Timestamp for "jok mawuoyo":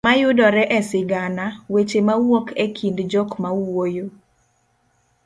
3.11-4.05